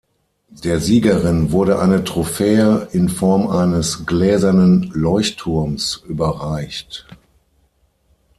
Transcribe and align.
Der 0.63 0.79
Siegerin 0.79 1.51
wurde 1.51 1.77
eine 1.77 2.03
Trophäe 2.03 2.87
in 2.91 3.07
Form 3.07 3.47
eines 3.47 4.07
"Gläsernen 4.07 4.89
Leuchtturms" 4.95 6.03
überreicht. 6.07 7.05